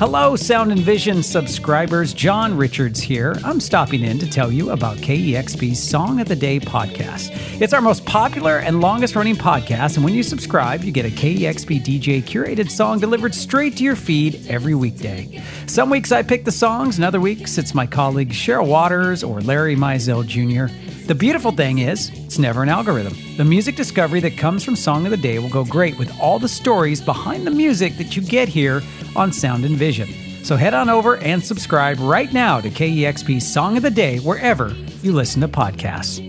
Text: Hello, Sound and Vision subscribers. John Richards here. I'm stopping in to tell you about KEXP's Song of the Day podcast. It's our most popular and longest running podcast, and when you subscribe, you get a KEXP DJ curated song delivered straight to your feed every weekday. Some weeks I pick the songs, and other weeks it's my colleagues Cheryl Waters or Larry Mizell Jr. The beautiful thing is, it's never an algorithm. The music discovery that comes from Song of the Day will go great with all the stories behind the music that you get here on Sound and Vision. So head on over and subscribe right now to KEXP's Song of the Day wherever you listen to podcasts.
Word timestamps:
Hello, 0.00 0.34
Sound 0.34 0.72
and 0.72 0.80
Vision 0.80 1.22
subscribers. 1.22 2.14
John 2.14 2.56
Richards 2.56 3.00
here. 3.00 3.36
I'm 3.44 3.60
stopping 3.60 4.02
in 4.02 4.18
to 4.20 4.26
tell 4.26 4.50
you 4.50 4.70
about 4.70 4.96
KEXP's 4.96 5.78
Song 5.78 6.22
of 6.22 6.26
the 6.26 6.34
Day 6.34 6.58
podcast. 6.58 7.30
It's 7.60 7.74
our 7.74 7.82
most 7.82 8.06
popular 8.06 8.60
and 8.60 8.80
longest 8.80 9.14
running 9.14 9.36
podcast, 9.36 9.96
and 9.96 10.04
when 10.04 10.14
you 10.14 10.22
subscribe, 10.22 10.84
you 10.84 10.90
get 10.90 11.04
a 11.04 11.10
KEXP 11.10 11.84
DJ 11.84 12.22
curated 12.22 12.70
song 12.70 12.98
delivered 12.98 13.34
straight 13.34 13.76
to 13.76 13.84
your 13.84 13.94
feed 13.94 14.46
every 14.48 14.74
weekday. 14.74 15.42
Some 15.66 15.90
weeks 15.90 16.12
I 16.12 16.22
pick 16.22 16.46
the 16.46 16.50
songs, 16.50 16.96
and 16.96 17.04
other 17.04 17.20
weeks 17.20 17.58
it's 17.58 17.74
my 17.74 17.86
colleagues 17.86 18.34
Cheryl 18.34 18.68
Waters 18.68 19.22
or 19.22 19.42
Larry 19.42 19.76
Mizell 19.76 20.26
Jr. 20.26 20.74
The 21.08 21.14
beautiful 21.14 21.50
thing 21.50 21.80
is, 21.80 22.08
it's 22.24 22.38
never 22.38 22.62
an 22.62 22.68
algorithm. 22.68 23.16
The 23.36 23.44
music 23.44 23.74
discovery 23.74 24.20
that 24.20 24.38
comes 24.38 24.64
from 24.64 24.76
Song 24.76 25.04
of 25.04 25.10
the 25.10 25.16
Day 25.16 25.40
will 25.40 25.48
go 25.48 25.64
great 25.64 25.98
with 25.98 26.10
all 26.20 26.38
the 26.38 26.48
stories 26.48 27.00
behind 27.00 27.46
the 27.46 27.50
music 27.50 27.96
that 27.98 28.16
you 28.16 28.22
get 28.22 28.48
here 28.48 28.80
on 29.20 29.32
Sound 29.32 29.66
and 29.66 29.76
Vision. 29.76 30.08
So 30.42 30.56
head 30.56 30.72
on 30.72 30.88
over 30.88 31.18
and 31.18 31.44
subscribe 31.44 31.98
right 32.00 32.32
now 32.32 32.58
to 32.58 32.70
KEXP's 32.70 33.46
Song 33.46 33.76
of 33.76 33.82
the 33.82 33.90
Day 33.90 34.18
wherever 34.18 34.74
you 35.02 35.12
listen 35.12 35.42
to 35.42 35.48
podcasts. 35.48 36.26